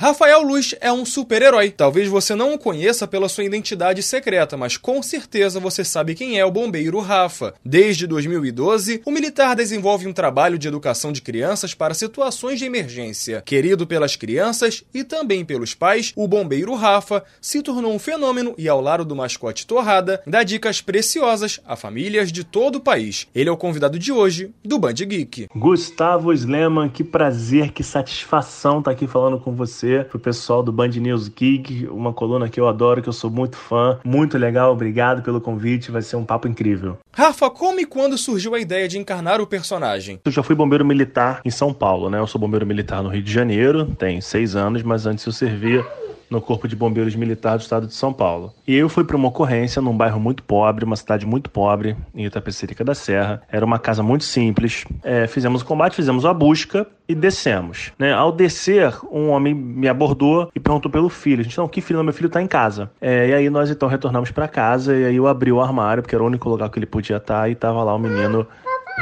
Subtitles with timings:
[0.00, 1.70] Rafael Luz é um super-herói.
[1.70, 6.38] Talvez você não o conheça pela sua identidade secreta, mas com certeza você sabe quem
[6.38, 7.52] é o bombeiro Rafa.
[7.62, 13.42] Desde 2012, o militar desenvolve um trabalho de educação de crianças para situações de emergência.
[13.42, 18.70] Querido pelas crianças e também pelos pais, o bombeiro Rafa se tornou um fenômeno e,
[18.70, 23.28] ao lado do mascote Torrada, dá dicas preciosas a famílias de todo o país.
[23.34, 25.48] Ele é o convidado de hoje do Band Geek.
[25.54, 30.88] Gustavo Sleman, que prazer, que satisfação estar aqui falando com você pro pessoal do Band
[30.88, 33.98] News Geek, uma coluna que eu adoro, que eu sou muito fã.
[34.04, 36.98] Muito legal, obrigado pelo convite, vai ser um papo incrível.
[37.12, 40.20] Rafa, como e quando surgiu a ideia de encarnar o personagem?
[40.24, 42.18] Eu já fui bombeiro militar em São Paulo, né?
[42.18, 45.84] Eu sou bombeiro militar no Rio de Janeiro, tem seis anos, mas antes eu servia
[46.30, 48.54] no Corpo de Bombeiros Militar do Estado de São Paulo.
[48.66, 52.24] E eu fui para uma ocorrência num bairro muito pobre, uma cidade muito pobre, em
[52.24, 53.42] Itapecerica da Serra.
[53.50, 54.84] Era uma casa muito simples.
[55.02, 57.92] É, fizemos o combate, fizemos a busca e descemos.
[57.98, 58.12] Né?
[58.12, 61.40] Ao descer, um homem me abordou e perguntou pelo filho.
[61.40, 62.02] A gente, não, que filho?
[62.04, 62.90] meu filho está em casa.
[63.00, 66.14] É, e aí nós então retornamos para casa e aí eu abri o armário, porque
[66.14, 68.46] era o único lugar que ele podia estar, tá, e estava lá o menino...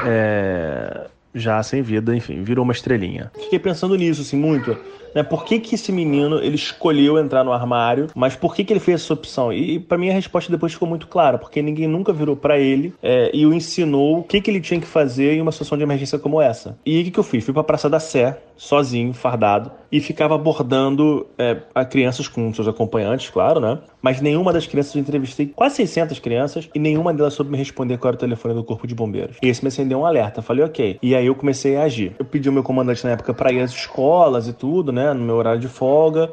[0.05, 3.31] É, já sem vida, enfim, virou uma estrelinha.
[3.35, 4.77] Fiquei pensando nisso, assim, muito
[5.19, 5.25] né?
[5.25, 8.79] Por que, que esse menino ele escolheu entrar no armário, mas por que, que ele
[8.79, 9.53] fez essa opção?
[9.53, 12.57] E, e para mim a resposta depois ficou muito clara, porque ninguém nunca virou para
[12.57, 15.77] ele é, e o ensinou o que, que ele tinha que fazer em uma situação
[15.77, 16.79] de emergência como essa.
[16.87, 17.45] E o que, que eu fiz?
[17.45, 22.53] Fui para a Praça da Sé, sozinho, fardado, e ficava abordando é, a crianças com
[22.53, 23.79] seus acompanhantes, claro, né?
[24.03, 27.99] Mas nenhuma das crianças eu entrevistei, quase 600 crianças, e nenhuma delas soube me responder
[27.99, 29.37] qual era o telefone do Corpo de Bombeiros.
[29.43, 30.43] E esse me acendeu um alerta.
[30.43, 30.99] Falei, ok.
[31.03, 32.15] E aí eu comecei a agir.
[32.19, 35.08] Eu pedi ao meu comandante na época para ir às escolas e tudo, né?
[35.15, 36.31] No meu horário de folga.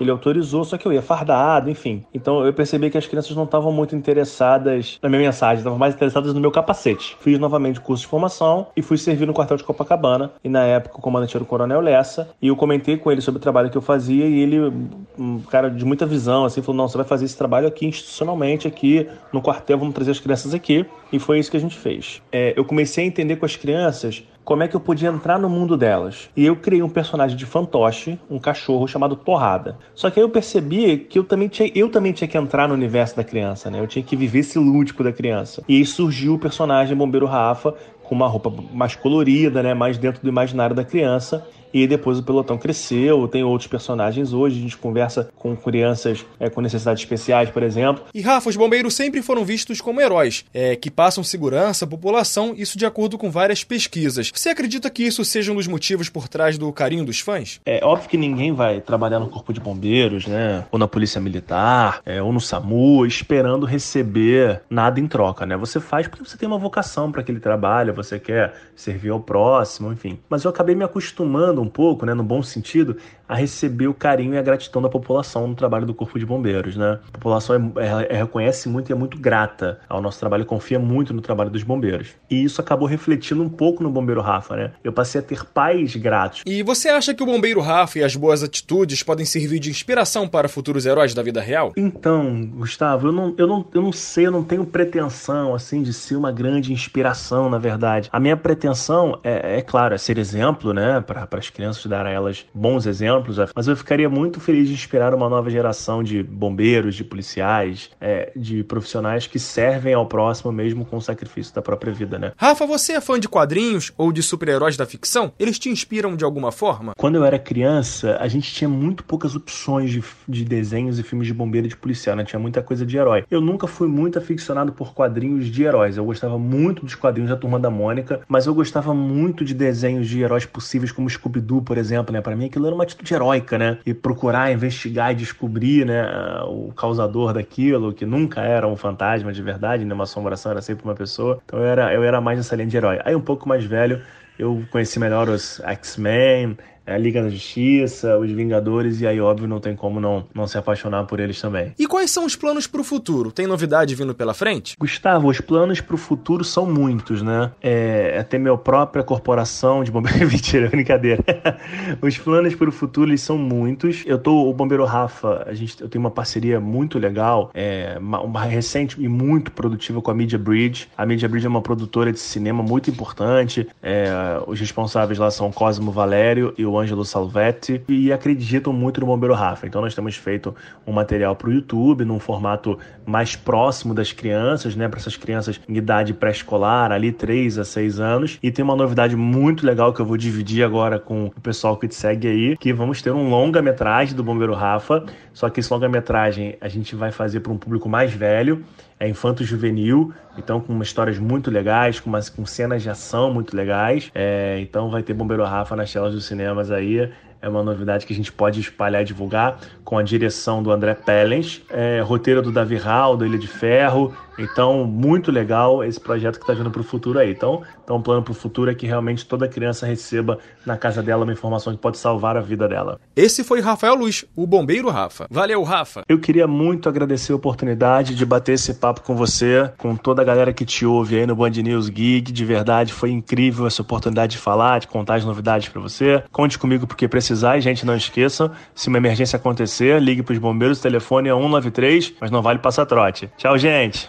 [0.00, 2.04] Ele autorizou, só que eu ia fardado, enfim.
[2.12, 5.94] Então eu percebi que as crianças não estavam muito interessadas na minha mensagem, estavam mais
[5.94, 7.16] interessadas no meu capacete.
[7.20, 10.32] Fiz novamente o curso de formação e fui servir no quartel de Copacabana.
[10.44, 12.28] E na época o comandante era o Coronel Lessa.
[12.40, 14.72] E eu comentei com ele sobre o trabalho que eu fazia e ele,
[15.18, 18.66] um cara de muita visão, assim, falou: não, você vai fazer esse trabalho aqui institucionalmente,
[18.66, 20.86] aqui no quartel, vamos trazer as crianças aqui.
[21.12, 22.20] E foi isso que a gente fez.
[22.32, 25.48] É, eu comecei a entender com as crianças como é que eu podia entrar no
[25.48, 26.30] mundo delas.
[26.36, 29.76] E eu criei um personagem de fantoche, um cachorro chamado Torrada.
[29.94, 32.74] Só que aí eu percebi que eu também tinha, eu também tinha que entrar no
[32.74, 33.80] universo da criança, né?
[33.80, 35.64] Eu tinha que viver esse lúdico da criança.
[35.68, 37.74] E aí surgiu o personagem Bombeiro Rafa
[38.04, 39.74] com uma roupa mais colorida, né?
[39.74, 41.44] Mais dentro do imaginário da criança
[41.82, 46.48] e depois o pelotão cresceu, tem outros personagens hoje, a gente conversa com crianças é,
[46.48, 48.04] com necessidades especiais, por exemplo.
[48.14, 52.54] E Rafa, os bombeiros sempre foram vistos como heróis, é, que passam segurança à população,
[52.56, 54.30] isso de acordo com várias pesquisas.
[54.34, 57.60] Você acredita que isso seja um dos motivos por trás do carinho dos fãs?
[57.66, 62.00] É óbvio que ninguém vai trabalhar no corpo de bombeiros, né, ou na polícia militar,
[62.06, 65.58] é, ou no SAMU, esperando receber nada em troca, né?
[65.58, 69.92] Você faz porque você tem uma vocação para aquele trabalho, você quer servir ao próximo,
[69.92, 70.18] enfim.
[70.28, 72.96] Mas eu acabei me acostumando um pouco, né, no bom sentido,
[73.28, 76.76] a receber o carinho e a gratidão da população no trabalho do Corpo de Bombeiros,
[76.76, 77.00] né?
[77.08, 81.12] A população é, é, reconhece muito e é muito grata ao nosso trabalho, confia muito
[81.12, 82.10] no trabalho dos bombeiros.
[82.30, 84.72] E isso acabou refletindo um pouco no Bombeiro Rafa, né?
[84.84, 86.42] Eu passei a ter pais gratos.
[86.46, 90.28] E você acha que o Bombeiro Rafa e as boas atitudes podem servir de inspiração
[90.28, 91.72] para futuros heróis da vida real?
[91.76, 95.92] Então, Gustavo, eu não, eu não, eu não sei, eu não tenho pretensão, assim, de
[95.92, 98.08] ser uma grande inspiração, na verdade.
[98.12, 102.10] A minha pretensão é, é claro, é ser exemplo, né, para as crianças, dar a
[102.10, 106.94] elas bons exemplos, mas eu ficaria muito feliz de inspirar uma nova geração de bombeiros,
[106.94, 111.92] de policiais, é, de profissionais que servem ao próximo mesmo com o sacrifício da própria
[111.92, 112.32] vida, né?
[112.36, 115.32] Rafa, você é fã de quadrinhos ou de super-heróis da ficção?
[115.38, 116.92] Eles te inspiram de alguma forma?
[116.96, 121.26] Quando eu era criança, a gente tinha muito poucas opções de, de desenhos e filmes
[121.26, 122.24] de bombeiro e de policial, né?
[122.24, 123.24] Tinha muita coisa de herói.
[123.30, 125.96] Eu nunca fui muito aficionado por quadrinhos de heróis.
[125.96, 130.06] Eu gostava muito dos quadrinhos da Turma da Mônica, mas eu gostava muito de desenhos
[130.06, 132.20] de heróis possíveis como Scooby Scooby-Doo, por exemplo, né?
[132.20, 133.78] Para mim aquilo era uma atitude heróica, né?
[133.84, 136.04] E procurar investigar e descobrir, né,
[136.48, 139.94] o causador daquilo, que nunca era um fantasma de verdade, né?
[139.94, 141.38] Uma assombração era sempre uma pessoa.
[141.44, 143.00] Então eu era, eu era mais nessa linha de herói.
[143.04, 144.02] Aí um pouco mais velho,
[144.38, 149.60] eu conheci melhor os X-Men, a Liga da Justiça, os Vingadores, e aí, óbvio, não
[149.60, 151.72] tem como não, não se apaixonar por eles também.
[151.78, 153.32] E quais são os planos para o futuro?
[153.32, 154.76] Tem novidade vindo pela frente?
[154.78, 157.50] Gustavo, os planos para o futuro são muitos, né?
[157.62, 160.16] É, é ter minha própria corporação de bombeiros.
[160.30, 161.22] Mentira, brincadeira.
[162.00, 164.04] os planos para o futuro eles são muitos.
[164.06, 168.20] Eu tô, o Bombeiro Rafa, a gente, eu tenho uma parceria muito legal, é, uma,
[168.20, 170.88] uma recente e muito produtiva com a Media Bridge.
[170.96, 173.66] A Media Bridge é uma produtora de cinema muito importante.
[173.82, 174.08] É,
[174.46, 179.34] os responsáveis lá são Cosmo Valério e o Ângelo Salvetti, e acreditam muito no Bombeiro
[179.34, 179.66] Rafa.
[179.66, 180.54] Então nós temos feito
[180.86, 185.60] um material para o YouTube, num formato mais próximo das crianças, né, para essas crianças
[185.68, 188.38] em idade pré-escolar, ali 3 a 6 anos.
[188.42, 191.88] E tem uma novidade muito legal que eu vou dividir agora com o pessoal que
[191.88, 196.56] te segue aí, que vamos ter um longa-metragem do Bombeiro Rafa, só que esse longa-metragem
[196.60, 198.64] a gente vai fazer para um público mais velho,
[198.98, 204.10] é infanto-juvenil, então com histórias muito legais, com, umas, com cenas de ação muito legais.
[204.14, 207.10] É, então vai ter Bombeiro Rafa nas telas dos cinemas aí
[207.40, 210.94] é uma novidade que a gente pode espalhar e divulgar com a direção do André
[210.94, 214.12] Pellens, é, roteiro do Davi Hall, do Ilha de Ferro.
[214.38, 217.30] Então, muito legal esse projeto que está vindo para o futuro aí.
[217.30, 221.02] Então, então, um plano para o futuro é que realmente toda criança receba na casa
[221.02, 222.98] dela uma informação que pode salvar a vida dela.
[223.14, 225.26] Esse foi Rafael Luz, o bombeiro Rafa.
[225.30, 226.02] Valeu, Rafa.
[226.08, 230.24] Eu queria muito agradecer a oportunidade de bater esse papo com você, com toda a
[230.24, 232.32] galera que te ouve aí no Band News Geek.
[232.32, 236.22] De verdade, foi incrível essa oportunidade de falar, de contar as novidades para você.
[236.32, 240.32] Conte comigo porque precisa precisar, e gente, não esqueçam, se uma emergência acontecer, ligue para
[240.32, 243.30] os bombeiros, o telefone é 193, mas não vale passar trote.
[243.36, 244.08] Tchau, gente!